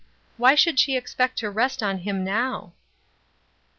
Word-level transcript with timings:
Why 0.37 0.55
should 0.55 0.79
she 0.79 0.97
expect 0.97 1.37
to 1.37 1.51
rest 1.51 1.83
on 1.83 1.99
him 1.99 2.23
now 2.23 2.73